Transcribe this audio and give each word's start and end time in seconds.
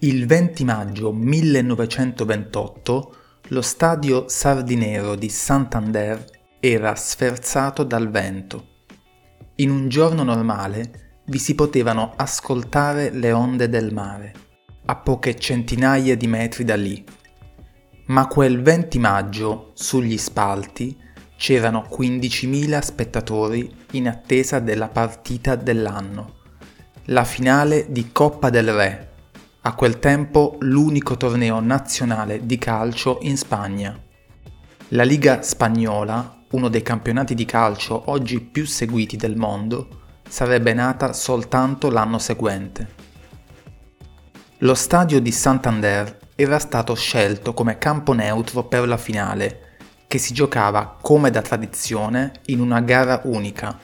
Il 0.00 0.26
20 0.26 0.62
maggio 0.62 1.12
1928 1.12 3.16
lo 3.48 3.62
stadio 3.62 4.28
Sardinero 4.28 5.16
di 5.16 5.28
Santander 5.28 6.24
era 6.60 6.94
sferzato 6.94 7.82
dal 7.82 8.08
vento. 8.08 8.84
In 9.56 9.70
un 9.70 9.88
giorno 9.88 10.22
normale 10.22 11.16
vi 11.24 11.38
si 11.38 11.56
potevano 11.56 12.12
ascoltare 12.14 13.10
le 13.10 13.32
onde 13.32 13.68
del 13.68 13.92
mare, 13.92 14.34
a 14.84 14.94
poche 14.94 15.34
centinaia 15.34 16.16
di 16.16 16.28
metri 16.28 16.62
da 16.62 16.76
lì. 16.76 17.04
Ma 18.06 18.28
quel 18.28 18.62
20 18.62 19.00
maggio, 19.00 19.72
sugli 19.74 20.16
spalti, 20.16 20.96
c'erano 21.36 21.88
15.000 21.90 22.78
spettatori 22.78 23.68
in 23.92 24.06
attesa 24.06 24.60
della 24.60 24.86
partita 24.86 25.56
dell'anno, 25.56 26.36
la 27.06 27.24
finale 27.24 27.86
di 27.90 28.12
Coppa 28.12 28.48
del 28.48 28.72
Re, 28.72 29.07
a 29.62 29.74
quel 29.74 29.98
tempo 29.98 30.56
l'unico 30.60 31.16
torneo 31.16 31.60
nazionale 31.60 32.46
di 32.46 32.58
calcio 32.58 33.18
in 33.22 33.36
Spagna. 33.36 33.98
La 34.88 35.02
Liga 35.02 35.42
spagnola, 35.42 36.44
uno 36.52 36.68
dei 36.68 36.82
campionati 36.82 37.34
di 37.34 37.44
calcio 37.44 38.10
oggi 38.10 38.40
più 38.40 38.64
seguiti 38.64 39.16
del 39.16 39.36
mondo, 39.36 39.88
sarebbe 40.28 40.72
nata 40.72 41.12
soltanto 41.12 41.90
l'anno 41.90 42.18
seguente. 42.18 43.06
Lo 44.58 44.74
stadio 44.74 45.20
di 45.20 45.32
Santander 45.32 46.18
era 46.34 46.58
stato 46.58 46.94
scelto 46.94 47.52
come 47.52 47.78
campo 47.78 48.12
neutro 48.12 48.64
per 48.64 48.86
la 48.86 48.96
finale 48.96 49.76
che 50.06 50.18
si 50.18 50.32
giocava 50.32 50.96
come 51.00 51.30
da 51.30 51.42
tradizione 51.42 52.32
in 52.46 52.60
una 52.60 52.80
gara 52.80 53.20
unica. 53.24 53.78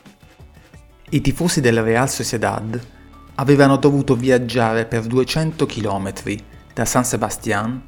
I 1.11 1.20
tifosi 1.20 1.61
del 1.61 1.83
Real 1.83 2.08
Sociedad 2.08 2.80
avevano 3.36 3.77
dovuto 3.77 4.14
viaggiare 4.14 4.86
per 4.86 5.04
200 5.04 5.66
km 5.66 6.12
da 6.72 6.84
San 6.84 7.04
Sebastián 7.04 7.82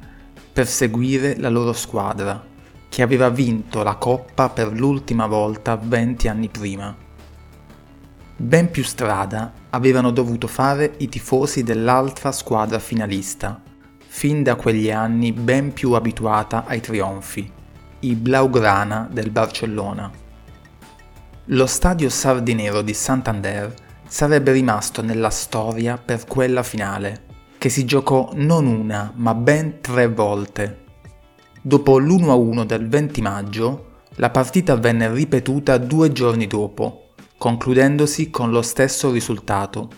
per 0.51 0.67
seguire 0.67 1.37
la 1.37 1.49
loro 1.49 1.73
squadra, 1.73 2.43
che 2.89 3.01
aveva 3.01 3.29
vinto 3.29 3.83
la 3.83 3.95
Coppa 3.95 4.49
per 4.49 4.71
l'ultima 4.71 5.27
volta 5.27 5.75
20 5.75 6.27
anni 6.27 6.49
prima. 6.49 6.95
Ben 8.35 8.69
più 8.69 8.83
strada 8.83 9.51
avevano 9.71 10.11
dovuto 10.11 10.47
fare 10.47 10.93
i 10.97 11.09
tifosi 11.09 11.63
dell'altra 11.63 12.31
squadra 12.31 12.79
finalista, 12.79 13.61
fin 14.05 14.43
da 14.43 14.55
quegli 14.55 14.91
anni 14.91 15.31
ben 15.31 15.73
più 15.73 15.93
abituata 15.93 16.65
ai 16.65 16.81
trionfi 16.81 17.55
i 17.99 18.13
Blaugrana 18.13 19.09
del 19.11 19.31
Barcellona. 19.31 20.11
Lo 21.45 21.65
stadio 21.65 22.09
sardinero 22.09 22.81
di 22.81 22.93
Santander 22.93 23.73
sarebbe 24.07 24.51
rimasto 24.51 25.01
nella 25.01 25.29
storia 25.29 25.97
per 25.97 26.25
quella 26.25 26.63
finale, 26.63 27.25
che 27.57 27.69
si 27.69 27.85
giocò 27.85 28.31
non 28.33 28.65
una 28.65 29.11
ma 29.15 29.33
ben 29.33 29.81
tre 29.81 30.07
volte. 30.07 30.85
Dopo 31.61 31.97
l'1-1 31.97 32.63
del 32.65 32.87
20 32.87 33.21
maggio, 33.21 33.85
la 34.15 34.29
partita 34.29 34.75
venne 34.75 35.11
ripetuta 35.11 35.77
due 35.77 36.11
giorni 36.11 36.47
dopo, 36.47 37.09
concludendosi 37.37 38.29
con 38.29 38.51
lo 38.51 38.61
stesso 38.61 39.11
risultato. 39.11 39.89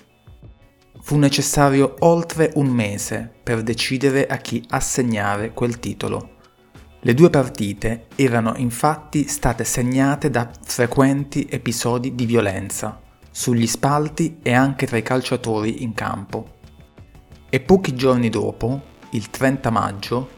Fu 1.01 1.17
necessario 1.17 1.95
oltre 1.99 2.51
un 2.55 2.67
mese 2.67 3.31
per 3.41 3.63
decidere 3.63 4.27
a 4.27 4.37
chi 4.37 4.63
assegnare 4.69 5.53
quel 5.53 5.79
titolo. 5.79 6.37
Le 7.01 7.13
due 7.13 7.29
partite 7.29 8.07
erano 8.15 8.53
infatti 8.57 9.27
state 9.27 9.63
segnate 9.63 10.29
da 10.29 10.51
frequenti 10.65 11.47
episodi 11.49 12.13
di 12.13 12.25
violenza, 12.25 12.99
sugli 13.39 13.67
spalti 13.67 14.39
e 14.43 14.51
anche 14.51 14.85
tra 14.85 14.97
i 14.97 15.01
calciatori 15.01 15.81
in 15.81 15.93
campo. 15.93 16.57
E 17.47 17.61
pochi 17.61 17.95
giorni 17.95 18.27
dopo, 18.27 18.81
il 19.11 19.29
30 19.29 19.69
maggio, 19.69 20.29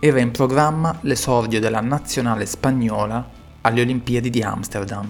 era 0.00 0.18
in 0.18 0.32
programma 0.32 0.98
l'esordio 1.02 1.60
della 1.60 1.80
nazionale 1.80 2.46
spagnola 2.46 3.30
alle 3.60 3.82
Olimpiadi 3.82 4.28
di 4.28 4.42
Amsterdam. 4.42 5.08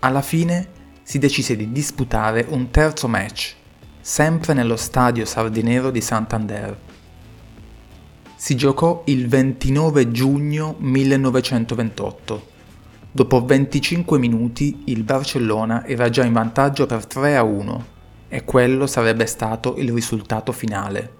Alla 0.00 0.20
fine 0.20 0.68
si 1.04 1.20
decise 1.20 1.54
di 1.54 1.70
disputare 1.70 2.44
un 2.48 2.70
terzo 2.70 3.06
match, 3.06 3.54
sempre 4.00 4.52
nello 4.52 4.76
stadio 4.76 5.24
sardinero 5.24 5.92
di 5.92 6.00
Santander, 6.00 6.76
si 8.34 8.56
giocò 8.56 9.04
il 9.06 9.28
29 9.28 10.10
giugno 10.10 10.74
1928. 10.78 12.54
Dopo 13.16 13.42
25 13.42 14.18
minuti 14.18 14.82
il 14.88 15.02
Barcellona 15.02 15.86
era 15.86 16.10
già 16.10 16.22
in 16.22 16.34
vantaggio 16.34 16.84
per 16.84 17.06
3 17.06 17.38
a 17.38 17.42
1 17.42 17.86
e 18.28 18.44
quello 18.44 18.86
sarebbe 18.86 19.24
stato 19.24 19.76
il 19.78 19.90
risultato 19.90 20.52
finale. 20.52 21.14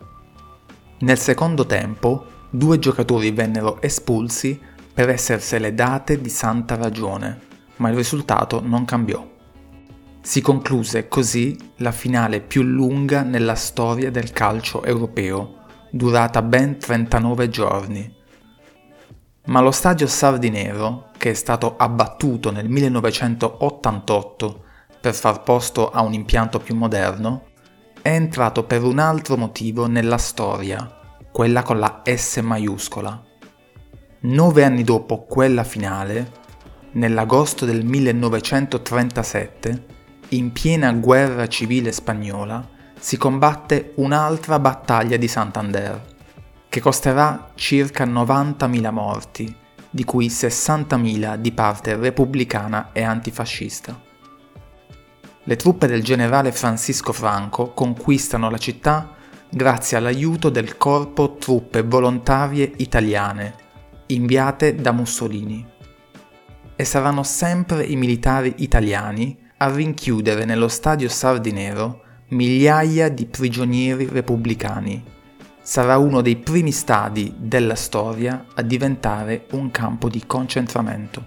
Nel 0.99 1.17
secondo 1.17 1.65
tempo 1.65 2.27
due 2.51 2.79
giocatori 2.79 3.31
vennero 3.31 3.81
espulsi 3.81 4.61
per 4.93 5.09
essersele 5.09 5.73
date 5.73 6.21
di 6.21 6.29
santa 6.29 6.75
ragione, 6.75 7.41
ma 7.77 7.89
il 7.89 7.97
risultato 7.97 8.61
non 8.63 8.85
cambiò. 8.85 9.27
Si 10.21 10.43
concluse 10.43 11.09
così 11.09 11.57
la 11.77 11.93
finale 11.93 12.43
più 12.43 12.61
lunga 12.61 13.23
nella 13.23 13.55
storia 13.55 14.11
del 14.11 14.33
calcio 14.33 14.85
europeo, 14.85 15.61
durata 15.91 16.43
ben 16.43 16.79
39 16.79 17.49
giorni. 17.49 18.16
Ma 19.47 19.61
lo 19.61 19.71
stadio 19.71 20.09
Sardinero, 20.09 21.11
che 21.17 21.31
è 21.31 21.35
stato 21.35 21.77
abbattuto 21.77 22.51
nel 22.51 22.69
1988 22.69 24.65
per 25.01 25.15
far 25.15 25.45
posto 25.45 25.91
a 25.91 26.03
un 26.03 26.15
impianto 26.15 26.59
più 26.59 26.75
moderno, 26.75 27.51
è 28.03 28.09
entrato 28.09 28.65
per 28.65 28.83
un 28.83 28.99
altro 28.99 29.37
motivo 29.37 29.87
nella 29.87 30.19
storia, 30.19 30.99
quella 31.31 31.63
con 31.63 31.79
la 31.79 32.03
S 32.05 32.39
maiuscola. 32.39 33.23
Nove 34.21 34.65
anni 34.65 34.83
dopo 34.83 35.27
quella 35.27 35.63
finale, 35.63 36.33
nell'agosto 36.93 37.65
del 37.65 37.85
1937, 37.85 39.85
in 40.31 40.51
piena 40.51 40.93
guerra 40.93 41.47
civile 41.47 41.93
spagnola, 41.93 42.69
si 42.99 43.17
combatte 43.17 43.93
un'altra 43.97 44.59
battaglia 44.59 45.17
di 45.17 45.29
Santander, 45.29 46.15
che 46.77 46.83
costerà 46.83 47.53
circa 47.55 48.05
90.000 48.05 48.91
morti, 48.91 49.57
di 49.89 50.05
cui 50.05 50.27
60.000 50.27 51.37
di 51.37 51.53
parte 51.53 51.97
repubblicana 51.97 52.91
e 52.93 53.03
antifascista. 53.03 53.99
Le 55.43 55.57
truppe 55.57 55.87
del 55.87 56.03
generale 56.03 56.53
Francisco 56.53 57.15
Franco 57.15 57.73
conquistano 57.73 58.51
la 58.51 58.59
città 58.59 59.15
grazie 59.49 59.97
all'aiuto 59.97 60.51
del 60.51 60.77
corpo 60.77 61.37
truppe 61.37 61.81
volontarie 61.81 62.71
italiane, 62.77 63.55
inviate 64.09 64.75
da 64.75 64.93
Mussolini. 64.93 65.67
E 66.77 66.85
saranno 66.85 67.23
sempre 67.23 67.85
i 67.85 67.97
militari 67.97 68.53
italiani 68.59 69.35
a 69.57 69.75
rinchiudere 69.75 70.45
nello 70.45 70.69
stadio 70.69 71.09
Sardinero 71.09 72.03
migliaia 72.29 73.09
di 73.09 73.25
prigionieri 73.25 74.07
repubblicani. 74.13 75.15
Sarà 75.67 75.99
uno 75.99 76.21
dei 76.21 76.37
primi 76.37 76.71
stadi 76.71 77.35
della 77.37 77.75
storia 77.75 78.47
a 78.55 78.63
diventare 78.63 79.47
un 79.51 79.73
campo 79.73 80.09
di 80.09 80.25
concentramento. 80.25 81.25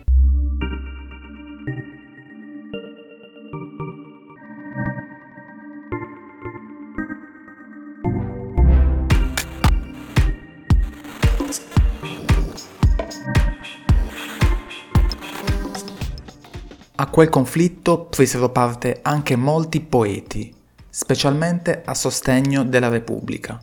A 16.96 17.08
quel 17.08 17.28
conflitto 17.28 18.06
presero 18.06 18.50
parte 18.52 19.00
anche 19.02 19.36
molti 19.36 19.82
poeti, 19.82 20.56
specialmente 20.90 21.82
a 21.84 21.94
sostegno 21.94 22.64
della 22.64 22.88
Repubblica. 22.88 23.62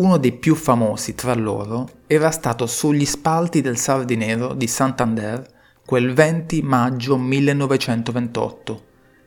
Uno 0.00 0.16
dei 0.16 0.32
più 0.32 0.54
famosi 0.54 1.14
tra 1.14 1.34
loro 1.34 1.86
era 2.06 2.30
stato 2.30 2.64
sugli 2.66 3.04
spalti 3.04 3.60
del 3.60 3.76
Sardinero 3.76 4.54
di 4.54 4.66
Santander 4.66 5.46
quel 5.84 6.14
20 6.14 6.62
maggio 6.62 7.18
1928, 7.18 8.84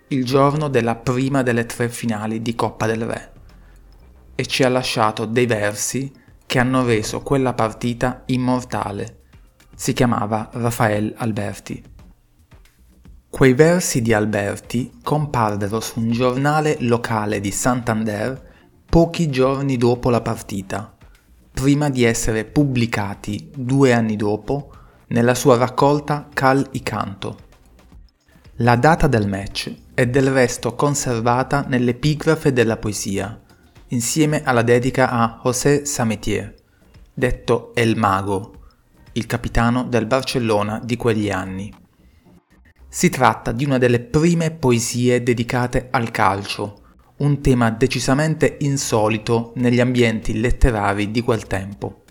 il 0.07 0.25
giorno 0.25 0.69
della 0.69 0.95
prima 0.95 1.43
delle 1.43 1.67
tre 1.67 1.89
finali 1.89 2.41
di 2.41 2.55
Coppa 2.55 2.87
del 2.87 3.05
Re, 3.05 3.31
e 4.33 4.47
ci 4.47 4.63
ha 4.63 4.69
lasciato 4.69 5.25
dei 5.25 5.45
versi 5.45 6.11
che 6.43 6.57
hanno 6.57 6.83
reso 6.83 7.21
quella 7.21 7.53
partita 7.53 8.23
immortale. 8.25 9.19
Si 9.75 9.93
chiamava 9.93 10.49
Rafael 10.53 11.13
Alberti. 11.17 11.83
Quei 13.29 13.53
versi 13.53 14.01
di 14.01 14.11
Alberti 14.11 14.91
comparvero 15.03 15.79
su 15.79 15.99
un 15.99 16.09
giornale 16.09 16.77
locale 16.79 17.39
di 17.39 17.51
Santander 17.51 18.52
pochi 18.93 19.31
giorni 19.31 19.75
dopo 19.75 20.11
la 20.11 20.21
partita, 20.21 20.95
prima 21.51 21.89
di 21.89 22.03
essere 22.03 22.45
pubblicati 22.45 23.49
due 23.51 23.91
anni 23.91 24.15
dopo 24.15 24.71
nella 25.07 25.33
sua 25.33 25.57
raccolta 25.57 26.29
Cal 26.31 26.67
i 26.73 26.83
Canto. 26.83 27.37
La 28.57 28.75
data 28.75 29.07
del 29.07 29.27
match 29.27 29.73
è 29.95 30.05
del 30.05 30.29
resto 30.29 30.75
conservata 30.75 31.65
nell'epigrafe 31.67 32.53
della 32.53 32.77
poesia, 32.77 33.41
insieme 33.87 34.43
alla 34.43 34.61
dedica 34.61 35.09
a 35.09 35.39
José 35.43 35.85
Samitier, 35.85 36.53
detto 37.11 37.71
El 37.73 37.97
Mago, 37.97 38.59
il 39.13 39.25
capitano 39.25 39.85
del 39.85 40.05
Barcellona 40.05 40.79
di 40.83 40.97
quegli 40.97 41.31
anni. 41.31 41.73
Si 42.87 43.09
tratta 43.09 43.53
di 43.53 43.65
una 43.65 43.79
delle 43.79 44.01
prime 44.01 44.51
poesie 44.51 45.23
dedicate 45.23 45.87
al 45.89 46.11
calcio, 46.11 46.81
un 47.17 47.41
tema 47.41 47.69
decisamente 47.69 48.57
insolito 48.61 49.51
negli 49.55 49.79
ambienti 49.79 50.39
letterari 50.39 51.11
di 51.11 51.21
quel 51.21 51.45
tempo. 51.45 52.03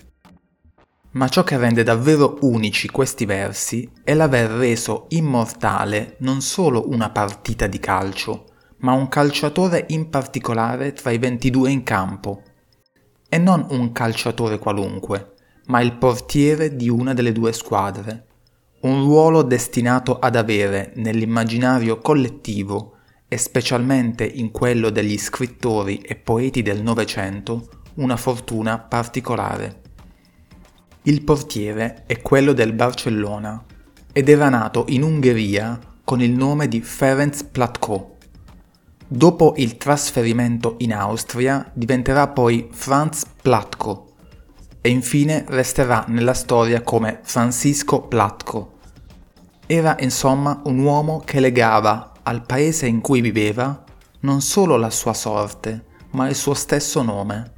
Ma 1.11 1.27
ciò 1.27 1.43
che 1.43 1.57
rende 1.57 1.83
davvero 1.83 2.37
unici 2.41 2.89
questi 2.89 3.25
versi 3.25 3.87
è 4.03 4.13
l'aver 4.13 4.49
reso 4.49 5.05
immortale 5.09 6.15
non 6.19 6.41
solo 6.41 6.89
una 6.89 7.09
partita 7.09 7.67
di 7.67 7.79
calcio, 7.79 8.45
ma 8.77 8.93
un 8.93 9.09
calciatore 9.09 9.85
in 9.89 10.09
particolare 10.09 10.93
tra 10.93 11.11
i 11.11 11.17
22 11.17 11.69
in 11.69 11.83
campo. 11.83 12.41
E 13.29 13.37
non 13.37 13.65
un 13.69 13.91
calciatore 13.91 14.57
qualunque, 14.57 15.33
ma 15.65 15.81
il 15.81 15.97
portiere 15.97 16.75
di 16.75 16.89
una 16.89 17.13
delle 17.13 17.31
due 17.31 17.51
squadre. 17.51 18.27
Un 18.81 19.03
ruolo 19.03 19.43
destinato 19.43 20.17
ad 20.17 20.35
avere 20.35 20.93
nell'immaginario 20.95 21.99
collettivo 21.99 22.92
e 23.33 23.37
specialmente 23.39 24.23
in 24.23 24.51
quello 24.51 24.91
degli 24.91 25.17
scrittori 25.17 25.97
e 25.97 26.13
poeti 26.13 26.61
del 26.61 26.83
Novecento 26.83 27.67
una 27.95 28.15
fortuna 28.15 28.77
particolare. 28.77 29.81
Il 31.03 31.23
portiere 31.23 32.03
è 32.05 32.21
quello 32.21 32.53
del 32.53 32.73
Barcellona 32.73 33.65
ed 34.11 34.29
era 34.29 34.49
nato 34.49 34.85
in 34.89 35.01
Ungheria 35.01 35.79
con 36.03 36.21
il 36.21 36.29
nome 36.29 36.67
di 36.67 36.81
Ferenc 36.81 37.45
Platko. 37.45 38.17
Dopo 39.07 39.55
il 39.57 39.77
trasferimento 39.77 40.75
in 40.77 40.93
Austria 40.93 41.67
diventerà 41.73 42.27
poi 42.27 42.69
Franz 42.71 43.25
Platko 43.41 44.13
e 44.79 44.89
infine 44.89 45.43
resterà 45.47 46.05
nella 46.07 46.35
storia 46.35 46.81
come 46.81 47.17
Francisco 47.23 48.01
Platko. 48.01 48.73
Era 49.65 49.95
insomma 50.01 50.61
un 50.65 50.77
uomo 50.77 51.23
che 51.25 51.39
legava 51.39 52.12
al 52.23 52.45
paese 52.45 52.87
in 52.87 53.01
cui 53.01 53.21
viveva 53.21 53.83
non 54.21 54.41
solo 54.41 54.77
la 54.77 54.89
sua 54.89 55.13
sorte, 55.13 55.85
ma 56.11 56.27
il 56.27 56.35
suo 56.35 56.53
stesso 56.53 57.01
nome 57.01 57.51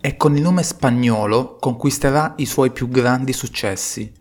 e 0.00 0.18
con 0.18 0.36
il 0.36 0.42
nome 0.42 0.62
spagnolo 0.62 1.56
conquisterà 1.56 2.34
i 2.36 2.44
suoi 2.44 2.70
più 2.70 2.88
grandi 2.88 3.32
successi, 3.32 4.12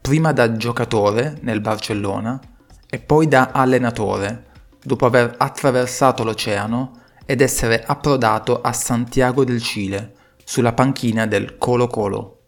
prima 0.00 0.32
da 0.32 0.56
giocatore 0.56 1.38
nel 1.42 1.60
Barcellona 1.60 2.40
e 2.88 2.98
poi 2.98 3.28
da 3.28 3.50
allenatore, 3.52 4.46
dopo 4.82 5.06
aver 5.06 5.36
attraversato 5.38 6.24
l'oceano 6.24 6.98
ed 7.24 7.40
essere 7.42 7.84
approdato 7.84 8.60
a 8.60 8.72
Santiago 8.72 9.44
del 9.44 9.62
Cile, 9.62 10.14
sulla 10.42 10.72
panchina 10.72 11.26
del 11.26 11.58
Colo 11.58 11.86
Colo. 11.86 12.46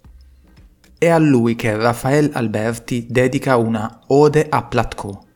È 0.99 1.09
a 1.09 1.19
lui 1.19 1.55
che 1.55 1.77
Rafael 1.77 2.31
Alberti 2.33 3.07
dedica 3.09 3.57
una 3.59 4.01
Ode 4.09 4.45
a 4.49 4.65
Platko. 4.65 5.27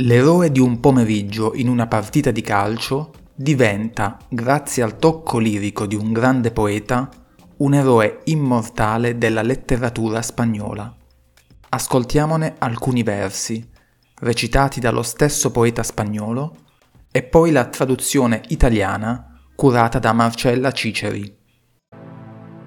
L'eroe 0.00 0.52
di 0.52 0.60
un 0.60 0.78
pomeriggio 0.78 1.54
in 1.54 1.68
una 1.68 1.86
partita 1.86 2.30
di 2.30 2.42
calcio 2.42 3.12
diventa, 3.34 4.18
grazie 4.28 4.82
al 4.82 4.98
tocco 4.98 5.38
lirico 5.38 5.86
di 5.86 5.94
un 5.94 6.12
grande 6.12 6.50
poeta, 6.50 7.08
un 7.58 7.72
eroe 7.72 8.20
immortale 8.24 9.16
della 9.16 9.40
letteratura 9.40 10.20
spagnola. 10.20 10.94
Ascoltiamone 11.70 12.56
alcuni 12.58 13.02
versi, 13.02 13.66
recitati 14.16 14.80
dallo 14.80 15.02
stesso 15.02 15.50
poeta 15.50 15.82
spagnolo, 15.82 16.54
e 17.10 17.22
poi 17.22 17.50
la 17.50 17.64
traduzione 17.64 18.42
italiana 18.48 19.40
curata 19.54 19.98
da 19.98 20.12
Marcella 20.12 20.72
Ciceri. 20.72 21.38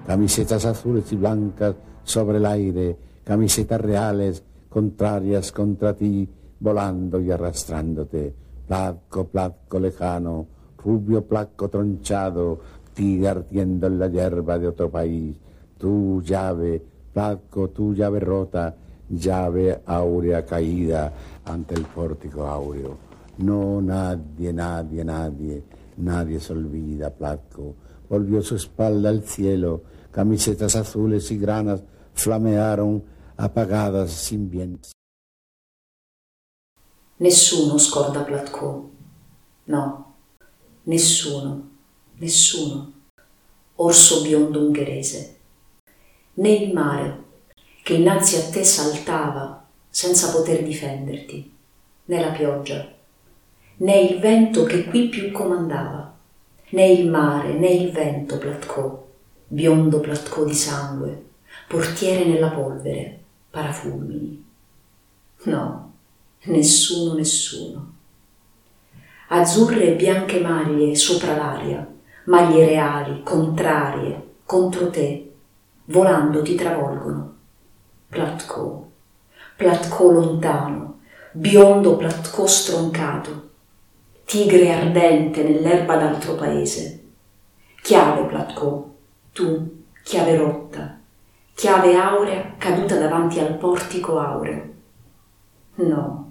Camisetas 0.04 0.64
azules 0.64 1.12
y 1.12 1.14
blancas 1.14 1.76
sobre 2.02 2.38
el 2.38 2.44
aire, 2.44 2.98
camisetas 3.22 3.80
reales 3.80 4.42
contrarias 4.68 5.52
contra 5.52 5.92
ti, 5.92 6.28
volando 6.60 7.20
y 7.20 7.30
arrastrándote, 7.30 8.34
platco, 8.66 9.26
platco 9.26 9.80
lejano, 9.80 10.46
rubio 10.78 11.24
placo 11.26 11.68
tronchado, 11.68 12.60
tigre 12.94 13.28
ardiendo 13.28 13.86
en 13.86 13.98
la 13.98 14.08
hierba 14.08 14.58
de 14.58 14.68
otro 14.68 14.90
país, 14.90 15.36
tu 15.78 16.22
llave, 16.22 16.82
placo, 17.12 17.70
tu 17.70 17.94
llave 17.94 18.20
rota, 18.20 18.76
llave 19.08 19.80
áurea 19.86 20.44
caída 20.44 21.12
ante 21.44 21.74
el 21.74 21.82
pórtico 21.82 22.46
áureo. 22.46 23.10
No, 23.38 23.80
nadie, 23.80 24.52
nadie, 24.52 25.04
nadie, 25.04 25.64
nadie 25.96 26.38
se 26.38 26.52
olvida, 26.52 27.10
Platco. 27.10 27.74
Volvió 28.08 28.42
su 28.42 28.56
espalda 28.56 29.08
al 29.08 29.22
cielo, 29.22 29.82
camisetas 30.10 30.76
azules 30.76 31.30
y 31.30 31.38
granas 31.38 31.82
flamearon 32.12 33.02
apagadas 33.36 34.10
sin 34.10 34.50
viento. 34.50 34.90
Nessuno 37.20 37.76
scorda 37.76 38.20
Platco. 38.20 38.90
No, 39.64 40.14
Nessuno, 40.84 41.68
nessuno, 42.14 42.92
orso 43.74 44.22
biondo 44.22 44.64
ungherese, 44.64 45.36
né 46.34 46.48
il 46.48 46.72
mare 46.72 47.24
che 47.82 47.92
innanzi 47.92 48.36
a 48.36 48.48
te 48.48 48.64
saltava 48.64 49.66
senza 49.90 50.30
poter 50.30 50.62
difenderti, 50.62 51.52
né 52.06 52.20
la 52.20 52.30
pioggia, 52.30 52.90
né 53.76 54.00
il 54.00 54.18
vento 54.18 54.64
che 54.64 54.84
qui 54.84 55.08
più 55.08 55.30
comandava, 55.30 56.16
né 56.70 56.88
il 56.88 57.06
mare, 57.06 57.52
né 57.52 57.68
il 57.68 57.92
vento 57.92 58.38
Platcò, 58.38 59.06
biondo 59.46 60.00
Platcò 60.00 60.44
di 60.44 60.54
sangue, 60.54 61.24
portiere 61.68 62.24
nella 62.24 62.50
polvere, 62.50 63.20
parafulmini. 63.50 64.44
No, 65.42 65.89
nessuno, 66.44 67.14
nessuno 67.14 67.90
azzurre 69.32 69.86
e 69.86 69.94
bianche 69.94 70.40
maglie 70.40 70.94
sopra 70.96 71.36
l'aria, 71.36 71.86
maglie 72.24 72.66
reali, 72.66 73.22
contrarie, 73.22 74.38
contro 74.44 74.90
te, 74.90 75.32
volando 75.84 76.42
ti 76.42 76.56
travolgono. 76.56 77.34
Platco, 78.08 78.90
Platco 79.56 80.10
lontano, 80.10 81.00
biondo 81.32 81.96
Platco 81.96 82.46
stroncato, 82.46 83.50
tigre 84.24 84.72
ardente 84.72 85.44
nell'erba 85.44 85.96
d'altro 85.96 86.34
paese. 86.34 87.04
Chiave 87.82 88.24
Platco, 88.24 88.94
tu, 89.32 89.84
chiave 90.02 90.36
rotta, 90.36 90.98
chiave 91.54 91.94
aurea 91.94 92.54
caduta 92.58 92.98
davanti 92.98 93.38
al 93.38 93.54
portico 93.54 94.18
aureo. 94.18 94.68
No, 95.76 96.29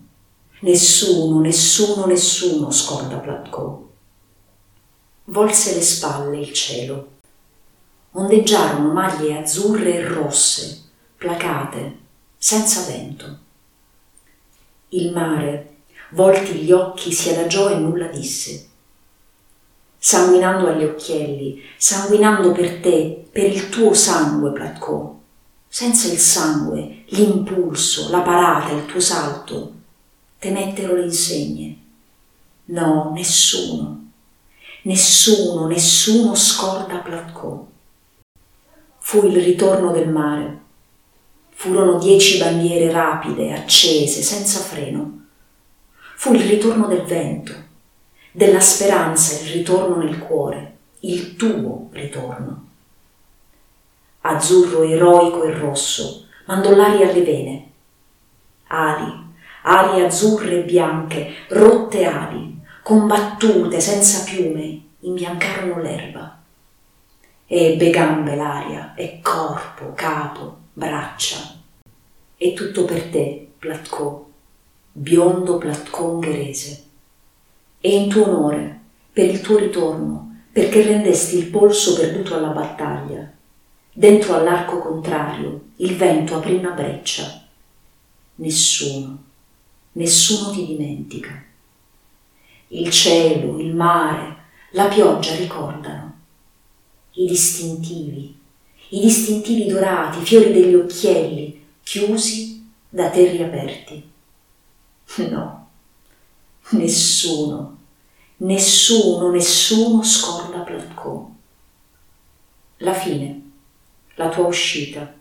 Nessuno, 0.61 1.39
nessuno, 1.39 2.05
nessuno 2.05 2.69
scorda 2.69 3.15
Platko. 3.15 3.91
Volse 5.25 5.75
le 5.75 5.81
spalle 5.81 6.37
il 6.37 6.51
cielo. 6.51 7.07
Ondeggiarono 8.11 8.91
maglie 8.91 9.37
azzurre 9.37 9.95
e 9.95 10.05
rosse, 10.05 10.81
placate, 11.15 11.97
senza 12.37 12.91
vento. 12.91 13.37
Il 14.89 15.13
mare, 15.13 15.77
volti 16.11 16.55
gli 16.55 16.73
occhi, 16.73 17.13
si 17.13 17.29
adagiò 17.29 17.69
e 17.69 17.75
nulla 17.75 18.07
disse. 18.07 18.67
Sanguinando 19.97 20.67
agli 20.67 20.83
occhielli, 20.83 21.61
sanguinando 21.77 22.51
per 22.51 22.81
te, 22.81 23.27
per 23.31 23.45
il 23.45 23.69
tuo 23.69 23.93
sangue, 23.93 24.51
Platko. 24.51 25.21
Senza 25.69 26.11
il 26.11 26.19
sangue, 26.19 27.03
l'impulso, 27.09 28.09
la 28.09 28.19
parata, 28.21 28.73
il 28.73 28.85
tuo 28.85 28.99
salto, 28.99 29.77
temettero 30.39 30.95
le 30.95 31.03
insegne. 31.03 31.77
No, 32.65 33.11
nessuno, 33.13 34.11
nessuno, 34.83 35.67
nessuno 35.67 36.33
scorda 36.33 36.97
Platcò. 36.97 37.65
Fu 38.99 39.25
il 39.25 39.41
ritorno 39.41 39.91
del 39.91 40.09
mare. 40.09 40.57
Furono 41.49 41.99
dieci 41.99 42.37
bandiere 42.37 42.91
rapide, 42.91 43.53
accese, 43.53 44.21
senza 44.21 44.59
freno. 44.59 45.25
Fu 46.15 46.33
il 46.33 46.41
ritorno 46.41 46.87
del 46.87 47.03
vento, 47.03 47.53
della 48.31 48.61
speranza, 48.61 49.41
il 49.43 49.51
ritorno 49.51 49.97
nel 49.97 50.19
cuore, 50.19 50.77
il 51.01 51.35
tuo 51.35 51.89
ritorno. 51.91 52.67
Azzurro 54.21 54.83
eroico 54.83 55.43
e 55.43 55.53
rosso 55.53 56.27
mandò 56.45 56.71
l'aria 56.75 57.09
alle 57.09 57.23
vene. 57.23 57.71
Ali 58.67 59.28
ali 59.63 60.01
azzurre 60.01 60.59
e 60.59 60.63
bianche, 60.63 61.33
rotte 61.49 62.05
ali, 62.05 62.59
combattute 62.83 63.79
senza 63.79 64.23
piume, 64.23 64.81
imbiancarono 65.01 65.81
l'erba. 65.81 66.37
Ebbe 67.45 67.89
gambe 67.89 68.35
l'aria, 68.35 68.93
e 68.95 69.19
corpo, 69.21 69.93
capo, 69.95 70.57
braccia. 70.73 71.57
E 72.37 72.53
tutto 72.53 72.85
per 72.85 73.03
te, 73.05 73.49
Platcò, 73.57 74.25
biondo 74.91 75.57
Platcò 75.57 76.11
ungherese. 76.11 76.83
E 77.81 77.95
in 77.95 78.09
tuo 78.09 78.27
onore, 78.27 78.79
per 79.11 79.25
il 79.25 79.41
tuo 79.41 79.57
ritorno, 79.57 80.43
perché 80.51 80.81
rendesti 80.81 81.37
il 81.37 81.47
polso 81.47 81.95
perduto 81.95 82.35
alla 82.35 82.49
battaglia. 82.49 83.31
Dentro 83.91 84.35
all'arco 84.35 84.79
contrario 84.79 85.61
il 85.77 85.95
vento 85.95 86.35
aprì 86.35 86.55
una 86.55 86.71
breccia. 86.71 87.43
Nessuno, 88.35 89.23
nessuno 89.93 90.51
ti 90.51 90.65
dimentica. 90.65 91.43
Il 92.69 92.91
cielo, 92.91 93.59
il 93.59 93.73
mare, 93.73 94.37
la 94.71 94.85
pioggia 94.85 95.35
ricordano. 95.35 96.17
I 97.13 97.25
distintivi, 97.27 98.37
i 98.89 98.99
distintivi 98.99 99.65
dorati, 99.65 100.23
fiori 100.23 100.51
degli 100.53 100.75
occhielli, 100.75 101.65
chiusi 101.83 102.69
da 102.87 103.09
te 103.09 103.29
riaperti. 103.31 104.07
No, 105.29 105.69
nessuno, 106.69 107.77
nessuno, 108.37 109.31
nessuno 109.31 110.03
scorda 110.03 110.59
Platcò. 110.59 111.29
La 112.77 112.93
fine, 112.93 113.51
la 114.15 114.29
tua 114.29 114.45
uscita, 114.45 115.11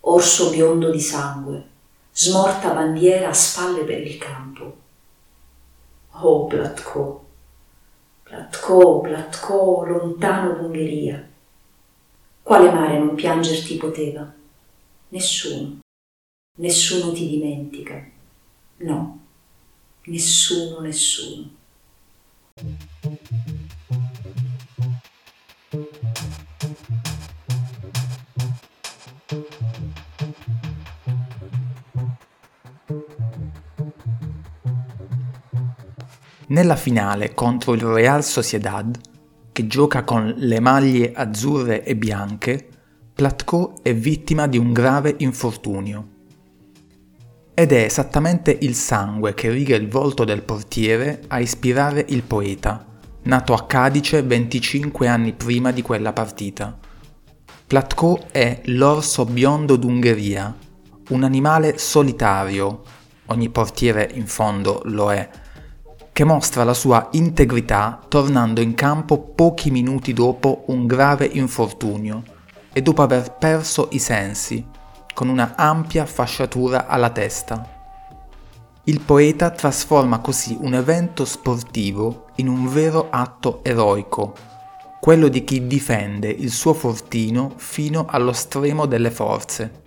orso 0.00 0.50
biondo 0.50 0.90
di 0.90 1.00
sangue, 1.00 1.70
smorta 2.12 2.72
bandiera 2.72 3.28
a 3.28 3.32
spalle 3.32 3.84
per 3.84 4.00
il 4.00 4.18
campo. 4.18 4.76
Oh 6.10 6.46
Platcò, 6.46 7.24
Platcò, 8.22 9.00
Platcò, 9.00 9.84
lontano 9.84 10.54
d'Ungheria. 10.54 11.28
Quale 12.42 12.70
mare 12.70 12.98
non 12.98 13.14
piangerti 13.14 13.76
poteva? 13.76 14.30
Nessuno, 15.08 15.78
nessuno 16.58 17.12
ti 17.12 17.28
dimentica. 17.28 18.04
No, 18.78 19.20
nessuno, 20.04 20.80
nessuno. 20.80 21.60
Nella 36.52 36.76
finale 36.76 37.32
contro 37.32 37.72
il 37.72 37.80
Real 37.80 38.22
Sociedad, 38.22 38.94
che 39.52 39.66
gioca 39.66 40.04
con 40.04 40.34
le 40.36 40.60
maglie 40.60 41.10
azzurre 41.14 41.82
e 41.82 41.96
bianche, 41.96 42.68
Platko 43.14 43.76
è 43.80 43.94
vittima 43.94 44.46
di 44.46 44.58
un 44.58 44.70
grave 44.74 45.14
infortunio. 45.20 46.08
Ed 47.54 47.72
è 47.72 47.84
esattamente 47.84 48.54
il 48.60 48.74
sangue 48.74 49.32
che 49.32 49.48
riga 49.48 49.76
il 49.76 49.88
volto 49.88 50.24
del 50.24 50.42
portiere 50.42 51.22
a 51.28 51.40
ispirare 51.40 52.04
il 52.10 52.22
poeta, 52.22 52.86
nato 53.22 53.54
a 53.54 53.64
Cadice 53.64 54.22
25 54.22 55.08
anni 55.08 55.32
prima 55.32 55.70
di 55.70 55.80
quella 55.80 56.12
partita. 56.12 56.78
Platko 57.66 58.26
è 58.30 58.60
l'orso 58.66 59.24
biondo 59.24 59.76
d'Ungheria, 59.76 60.54
un 61.08 61.24
animale 61.24 61.78
solitario, 61.78 62.82
ogni 63.28 63.48
portiere 63.48 64.10
in 64.12 64.26
fondo 64.26 64.82
lo 64.84 65.10
è, 65.10 65.40
che 66.12 66.24
mostra 66.24 66.62
la 66.62 66.74
sua 66.74 67.08
integrità 67.12 67.98
tornando 68.06 68.60
in 68.60 68.74
campo 68.74 69.18
pochi 69.18 69.70
minuti 69.70 70.12
dopo 70.12 70.64
un 70.66 70.86
grave 70.86 71.24
infortunio 71.24 72.22
e 72.70 72.82
dopo 72.82 73.00
aver 73.00 73.32
perso 73.38 73.88
i 73.92 73.98
sensi, 73.98 74.64
con 75.14 75.28
una 75.28 75.54
ampia 75.56 76.04
fasciatura 76.04 76.86
alla 76.86 77.08
testa. 77.08 77.80
Il 78.84 79.00
poeta 79.00 79.50
trasforma 79.50 80.18
così 80.18 80.56
un 80.60 80.74
evento 80.74 81.24
sportivo 81.24 82.26
in 82.36 82.48
un 82.48 82.68
vero 82.68 83.08
atto 83.10 83.60
eroico, 83.62 84.34
quello 85.00 85.28
di 85.28 85.44
chi 85.44 85.66
difende 85.66 86.28
il 86.28 86.50
suo 86.50 86.74
fortino 86.74 87.54
fino 87.56 88.04
allo 88.08 88.32
stremo 88.32 88.84
delle 88.84 89.10
forze. 89.10 89.80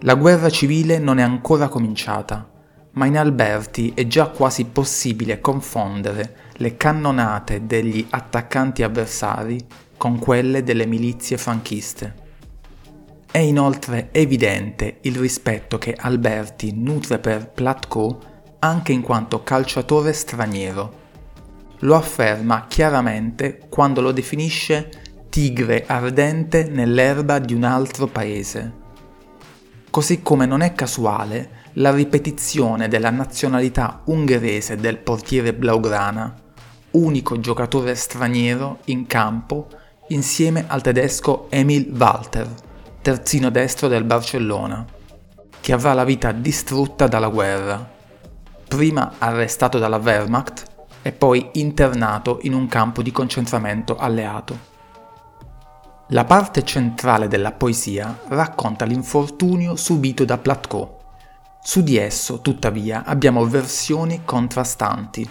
La 0.00 0.14
guerra 0.14 0.48
civile 0.48 0.98
non 0.98 1.18
è 1.18 1.22
ancora 1.22 1.68
cominciata 1.68 2.54
ma 2.96 3.06
in 3.06 3.18
Alberti 3.18 3.92
è 3.94 4.06
già 4.06 4.28
quasi 4.28 4.64
possibile 4.64 5.40
confondere 5.40 6.44
le 6.54 6.76
cannonate 6.76 7.66
degli 7.66 8.06
attaccanti 8.08 8.82
avversari 8.82 9.64
con 9.96 10.18
quelle 10.18 10.62
delle 10.62 10.86
milizie 10.86 11.36
franchiste. 11.36 12.24
È 13.30 13.38
inoltre 13.38 14.08
evidente 14.12 14.98
il 15.02 15.16
rispetto 15.16 15.76
che 15.76 15.94
Alberti 15.98 16.72
nutre 16.74 17.18
per 17.18 17.50
Platko 17.50 18.20
anche 18.60 18.92
in 18.92 19.02
quanto 19.02 19.42
calciatore 19.42 20.14
straniero. 20.14 21.04
Lo 21.80 21.96
afferma 21.96 22.64
chiaramente 22.66 23.60
quando 23.68 24.00
lo 24.00 24.12
definisce 24.12 24.88
tigre 25.28 25.84
ardente 25.86 26.64
nell'erba 26.64 27.38
di 27.38 27.52
un 27.52 27.64
altro 27.64 28.06
paese. 28.06 28.84
Così 29.96 30.20
come 30.20 30.44
non 30.44 30.60
è 30.60 30.74
casuale 30.74 31.70
la 31.76 31.90
ripetizione 31.90 32.86
della 32.86 33.08
nazionalità 33.08 34.02
ungherese 34.04 34.76
del 34.76 34.98
portiere 34.98 35.54
Blaugrana, 35.54 36.34
unico 36.90 37.40
giocatore 37.40 37.94
straniero 37.94 38.80
in 38.84 39.06
campo 39.06 39.68
insieme 40.08 40.66
al 40.66 40.82
tedesco 40.82 41.46
Emil 41.48 41.90
Walter, 41.96 42.46
terzino 43.00 43.48
destro 43.48 43.88
del 43.88 44.04
Barcellona, 44.04 44.84
che 45.62 45.72
avrà 45.72 45.94
la 45.94 46.04
vita 46.04 46.30
distrutta 46.30 47.06
dalla 47.06 47.28
guerra, 47.28 47.90
prima 48.68 49.14
arrestato 49.16 49.78
dalla 49.78 49.96
Wehrmacht 49.96 50.64
e 51.00 51.12
poi 51.12 51.48
internato 51.52 52.40
in 52.42 52.52
un 52.52 52.68
campo 52.68 53.00
di 53.00 53.12
concentramento 53.12 53.96
alleato. 53.96 54.75
La 56.10 56.24
parte 56.24 56.62
centrale 56.62 57.26
della 57.26 57.50
poesia 57.50 58.16
racconta 58.28 58.84
l'infortunio 58.84 59.74
subito 59.74 60.24
da 60.24 60.38
Platko, 60.38 60.96
su 61.60 61.82
di 61.82 61.96
esso, 61.96 62.40
tuttavia, 62.42 63.02
abbiamo 63.04 63.44
versioni 63.44 64.22
contrastanti. 64.24 65.28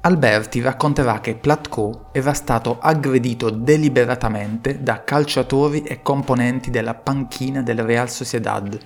Alberti 0.00 0.60
racconterà 0.60 1.20
che 1.20 1.36
Platko 1.36 2.08
era 2.10 2.34
stato 2.34 2.78
aggredito 2.80 3.50
deliberatamente 3.50 4.82
da 4.82 5.04
calciatori 5.04 5.82
e 5.82 6.02
componenti 6.02 6.70
della 6.70 6.94
panchina 6.94 7.62
del 7.62 7.84
Real 7.84 8.10
Sociedad, 8.10 8.76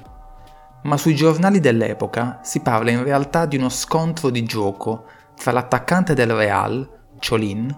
ma 0.82 0.98
sui 0.98 1.14
giornali 1.14 1.60
dell'epoca 1.60 2.40
si 2.42 2.60
parla 2.60 2.90
in 2.90 3.02
realtà 3.02 3.46
di 3.46 3.56
uno 3.56 3.70
scontro 3.70 4.28
di 4.28 4.42
gioco 4.42 5.06
tra 5.34 5.50
l'attaccante 5.50 6.12
del 6.12 6.34
Real, 6.34 6.86
Cholin, 7.26 7.74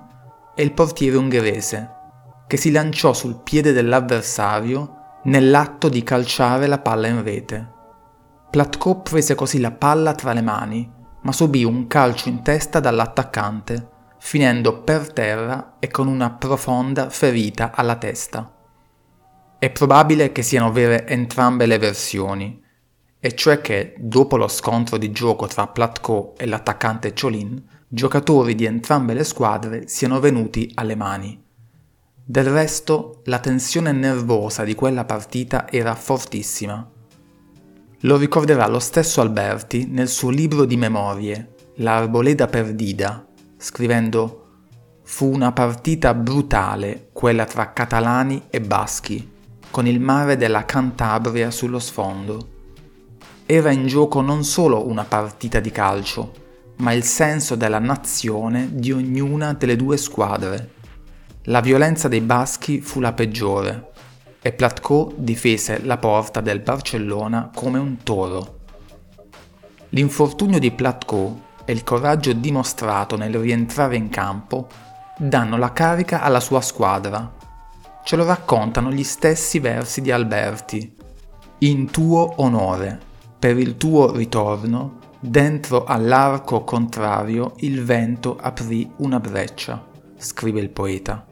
e 0.57 0.63
il 0.65 0.73
portiere 0.73 1.17
ungherese, 1.17 2.02
che 2.53 2.59
si 2.59 2.71
lanciò 2.71 3.15
sul 3.15 3.41
piede 3.43 3.73
dell'avversario 3.73 5.21
nell'atto 5.23 5.89
di 5.89 6.03
calciare 6.03 6.67
la 6.67 6.81
palla 6.81 7.07
in 7.07 7.23
rete. 7.23 7.71
Platko 8.51 9.01
prese 9.01 9.35
così 9.35 9.59
la 9.59 9.71
palla 9.71 10.13
tra 10.13 10.35
le 10.35 10.43
mani, 10.43 10.93
ma 11.23 11.33
subì 11.33 11.65
un 11.65 11.87
calcio 11.87 12.29
in 12.29 12.43
testa 12.43 12.79
dall'attaccante, 12.79 13.89
finendo 14.19 14.83
per 14.83 15.15
terra 15.15 15.77
e 15.79 15.89
con 15.89 16.09
una 16.09 16.33
profonda 16.33 17.09
ferita 17.09 17.73
alla 17.75 17.97
testa. 17.97 18.55
È 19.59 19.71
probabile 19.71 20.31
che 20.31 20.43
siano 20.43 20.71
vere 20.73 21.07
entrambe 21.07 21.65
le 21.65 21.79
versioni, 21.79 22.63
e 23.19 23.35
cioè 23.35 23.63
che, 23.63 23.95
dopo 23.97 24.37
lo 24.37 24.49
scontro 24.49 24.99
di 24.99 25.11
gioco 25.11 25.47
tra 25.47 25.69
Platko 25.69 26.35
e 26.37 26.45
l'attaccante 26.45 27.15
Cholin, 27.19 27.67
giocatori 27.89 28.55
di 28.55 28.67
entrambe 28.67 29.15
le 29.15 29.25
squadre 29.25 29.89
siano 29.89 30.21
venuti 30.21 30.71
alle 30.75 30.97
mani. 30.97 31.51
Del 32.33 32.47
resto, 32.47 33.21
la 33.25 33.41
tensione 33.41 33.93
nervosa 33.93 34.65
di 34.65 34.75
quella 34.75 35.05
partita 35.05 35.71
era 35.71 35.95
fortissima 35.95 36.93
lo 38.05 38.17
ricorderà 38.17 38.67
lo 38.67 38.79
stesso 38.79 39.21
Alberti 39.21 39.87
nel 39.87 40.09
suo 40.09 40.31
libro 40.31 40.65
di 40.65 40.77
memorie, 40.77 41.55
L'Arboleda 41.77 42.47
Perdida, 42.47 43.25
scrivendo 43.57 44.39
Fu 45.05 45.31
una 45.31 45.53
partita 45.53 46.15
brutale 46.15 47.11
quella 47.13 47.45
tra 47.45 47.73
catalani 47.73 48.45
e 48.51 48.61
baschi, 48.61 49.31
con 49.71 49.87
il 49.87 50.01
mare 50.01 50.37
della 50.37 50.65
Cantabria 50.65 51.51
sullo 51.51 51.79
sfondo. 51.79 52.49
Era 53.47 53.71
in 53.71 53.87
gioco 53.87 54.21
non 54.21 54.43
solo 54.43 54.89
una 54.89 55.05
partita 55.05 55.61
di 55.61 55.71
calcio, 55.71 56.33
ma 56.79 56.93
il 56.93 57.05
senso 57.05 57.55
della 57.55 57.79
nazione 57.79 58.71
di 58.73 58.91
ognuna 58.91 59.53
delle 59.53 59.77
due 59.77 59.97
squadre. 59.97 60.81
La 61.47 61.61
violenza 61.61 62.07
dei 62.07 62.21
baschi 62.21 62.81
fu 62.81 63.01
la 63.01 63.13
peggiore, 63.13 63.91
e 64.41 64.53
Platko 64.53 65.13
difese 65.17 65.83
la 65.85 65.97
porta 65.97 66.41
del 66.41 66.61
Barcellona 66.61 67.51
come 67.53 67.81
un 67.81 67.97
toro. 68.05 68.61
L'infortunio 69.89 70.61
di 70.61 70.71
Platko 70.71 71.41
e 71.65 71.73
il 71.73 71.83
coraggio 71.83 72.33
dimostrato 72.33 73.17
nel 73.17 73.35
rientrare 73.35 73.97
in 73.97 74.09
campo 74.09 74.69
danno 75.19 75.57
la 75.57 75.73
carica 75.73 76.23
alla 76.23 76.39
sua 76.39 76.61
squadra. 76.61 77.33
Ce 78.05 78.15
lo 78.15 78.25
raccontano 78.25 78.93
gli 78.93 79.03
stessi 79.03 79.59
versi 79.59 80.01
di 80.01 80.13
Alberti. 80.13 80.95
In 81.59 81.91
tuo 81.91 82.35
onore, 82.37 83.01
per 83.37 83.59
il 83.59 83.77
tuo 83.77 84.13
ritorno, 84.15 84.99
dentro 85.19 85.83
all'arco 85.83 86.63
contrario 86.63 87.55
il 87.57 87.83
vento 87.85 88.39
aprì 88.41 88.89
una 88.99 89.19
breccia. 89.19 89.91
scrive 90.23 90.61
il 90.61 90.71
poeta, 90.71 91.27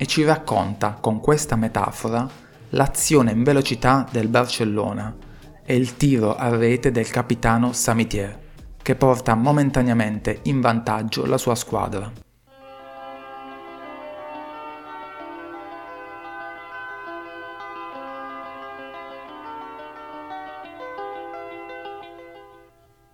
e 0.00 0.06
ci 0.06 0.24
racconta 0.24 0.96
con 0.98 1.20
questa 1.20 1.56
metafora 1.56 2.26
l'azione 2.70 3.32
in 3.32 3.42
velocità 3.42 4.06
del 4.10 4.28
Barcellona 4.28 5.14
e 5.62 5.76
il 5.76 5.98
tiro 5.98 6.34
a 6.34 6.56
rete 6.56 6.90
del 6.90 7.10
capitano 7.10 7.74
Samitier, 7.74 8.38
che 8.80 8.94
porta 8.94 9.34
momentaneamente 9.34 10.38
in 10.44 10.62
vantaggio 10.62 11.26
la 11.26 11.36
sua 11.36 11.54
squadra. 11.54 12.10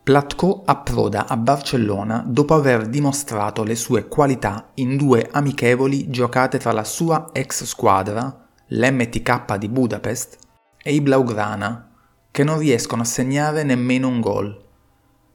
Platko 0.06 0.62
approda 0.64 1.26
a 1.26 1.36
Barcellona 1.36 2.22
dopo 2.24 2.54
aver 2.54 2.86
dimostrato 2.86 3.64
le 3.64 3.74
sue 3.74 4.06
qualità 4.06 4.70
in 4.74 4.96
due 4.96 5.28
amichevoli 5.28 6.10
giocate 6.10 6.58
tra 6.58 6.70
la 6.70 6.84
sua 6.84 7.30
ex 7.32 7.64
squadra, 7.64 8.46
l'MTK 8.68 9.56
di 9.56 9.68
Budapest, 9.68 10.38
e 10.80 10.94
i 10.94 11.00
Blaugrana, 11.00 11.90
che 12.30 12.44
non 12.44 12.58
riescono 12.58 13.02
a 13.02 13.04
segnare 13.04 13.64
nemmeno 13.64 14.06
un 14.06 14.20
gol. 14.20 14.64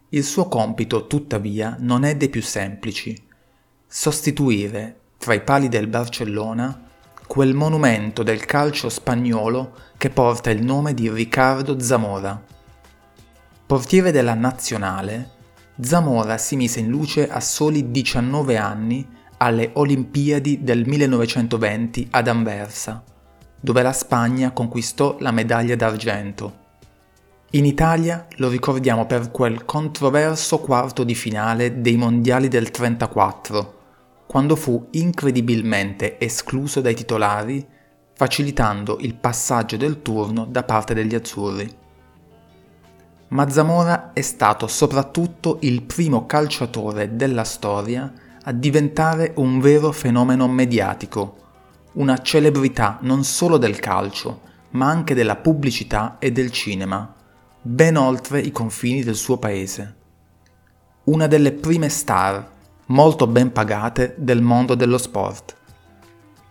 Il 0.07 0.23
suo 0.23 0.47
compito, 0.47 1.05
tuttavia, 1.05 1.75
non 1.77 2.05
è 2.05 2.15
dei 2.15 2.29
più 2.29 2.41
semplici. 2.41 3.21
Sostituire, 3.85 4.99
tra 5.17 5.33
i 5.33 5.41
pali 5.41 5.67
del 5.67 5.87
Barcellona, 5.87 6.81
quel 7.27 7.53
monumento 7.53 8.23
del 8.23 8.45
calcio 8.45 8.87
spagnolo 8.87 9.73
che 9.97 10.09
porta 10.09 10.49
il 10.49 10.63
nome 10.63 10.93
di 10.93 11.09
Riccardo 11.09 11.77
Zamora 11.81 12.59
Portiere 13.71 14.11
della 14.11 14.33
nazionale, 14.33 15.29
Zamora 15.79 16.37
si 16.37 16.57
mise 16.57 16.81
in 16.81 16.89
luce 16.89 17.29
a 17.29 17.39
soli 17.39 17.89
19 17.89 18.57
anni 18.57 19.07
alle 19.37 19.69
Olimpiadi 19.75 20.61
del 20.61 20.85
1920 20.85 22.09
ad 22.11 22.27
Anversa, 22.27 23.01
dove 23.57 23.81
la 23.81 23.93
Spagna 23.93 24.51
conquistò 24.51 25.15
la 25.21 25.31
medaglia 25.31 25.77
d'argento. 25.77 26.57
In 27.51 27.63
Italia 27.63 28.27
lo 28.35 28.49
ricordiamo 28.49 29.05
per 29.05 29.31
quel 29.31 29.63
controverso 29.63 30.59
quarto 30.59 31.05
di 31.05 31.15
finale 31.15 31.79
dei 31.79 31.95
mondiali 31.95 32.49
del 32.49 32.71
34, 32.71 33.79
quando 34.27 34.57
fu 34.57 34.85
incredibilmente 34.91 36.19
escluso 36.19 36.81
dai 36.81 36.93
titolari, 36.93 37.65
facilitando 38.15 38.97
il 38.99 39.15
passaggio 39.15 39.77
del 39.77 40.01
turno 40.01 40.43
da 40.45 40.63
parte 40.63 40.93
degli 40.93 41.15
azzurri 41.15 41.79
ma 43.31 43.49
Zamora 43.49 44.11
è 44.13 44.21
stato 44.21 44.67
soprattutto 44.67 45.57
il 45.61 45.83
primo 45.83 46.25
calciatore 46.25 47.15
della 47.15 47.45
storia 47.45 48.11
a 48.43 48.51
diventare 48.51 49.33
un 49.37 49.59
vero 49.61 49.91
fenomeno 49.93 50.47
mediatico, 50.49 51.37
una 51.93 52.17
celebrità 52.17 52.97
non 53.01 53.23
solo 53.23 53.57
del 53.57 53.79
calcio, 53.79 54.41
ma 54.71 54.87
anche 54.87 55.13
della 55.13 55.37
pubblicità 55.37 56.17
e 56.19 56.31
del 56.31 56.51
cinema, 56.51 57.13
ben 57.61 57.95
oltre 57.95 58.39
i 58.39 58.51
confini 58.51 59.01
del 59.01 59.15
suo 59.15 59.37
paese. 59.37 59.95
Una 61.05 61.27
delle 61.27 61.53
prime 61.53 61.87
star, 61.87 62.45
molto 62.87 63.27
ben 63.27 63.53
pagate, 63.53 64.15
del 64.17 64.41
mondo 64.41 64.75
dello 64.75 64.97
sport. 64.97 65.55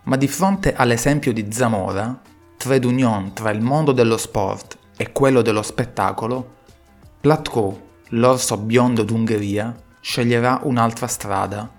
Ma 0.03 0.15
di 0.15 0.27
fronte 0.27 0.73
all'esempio 0.73 1.31
di 1.31 1.51
Zamora, 1.51 2.19
trade 2.57 2.87
union 2.87 3.33
tra 3.33 3.51
il 3.51 3.61
mondo 3.61 3.91
dello 3.91 4.17
sport 4.17 4.77
e 4.97 5.11
quello 5.11 5.43
dello 5.43 5.61
spettacolo, 5.61 6.59
Platko, 7.21 7.89
l'orso 8.09 8.57
biondo 8.57 9.03
d'Ungheria, 9.03 9.79
sceglierà 9.99 10.61
un'altra 10.63 11.05
strada, 11.05 11.71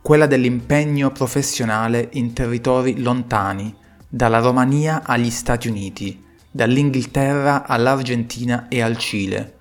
quella 0.00 0.24
dell'impegno 0.24 1.10
professionale 1.10 2.08
in 2.12 2.32
territori 2.32 3.02
lontani, 3.02 3.76
dalla 4.08 4.38
Romania 4.38 5.02
agli 5.04 5.28
Stati 5.28 5.68
Uniti, 5.68 6.24
dall'Inghilterra 6.50 7.66
all'Argentina 7.66 8.68
e 8.68 8.80
al 8.80 8.96
Cile, 8.96 9.58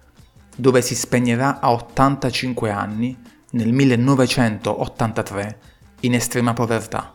dove 0.56 0.82
si 0.82 0.96
spegnerà 0.96 1.60
a 1.60 1.74
85 1.74 2.72
anni 2.72 3.18
nel 3.52 3.74
1983 3.74 5.60
in 6.00 6.14
estrema 6.14 6.54
povertà. 6.54 7.14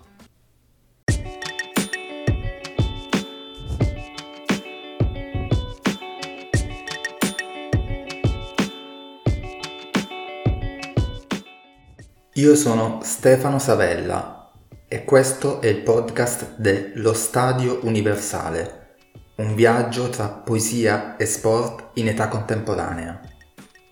Io 12.39 12.55
sono 12.55 13.01
Stefano 13.03 13.59
Savella 13.59 14.53
e 14.87 15.05
questo 15.05 15.61
è 15.61 15.67
il 15.67 15.83
podcast 15.83 16.55
de 16.55 16.93
Lo 16.95 17.13
Stadio 17.13 17.81
Universale, 17.83 18.95
un 19.39 19.57
viaggio 19.57 20.09
tra 20.09 20.29
poesia 20.29 21.17
e 21.17 21.27
sport 21.27 21.99
in 21.99 22.07
età 22.07 22.29
contemporanea. 22.29 23.21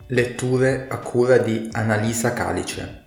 Letture 0.06 0.86
a 0.88 0.98
cura 0.98 1.38
di 1.38 1.68
Annalisa 1.72 2.34
Calice. 2.34 3.05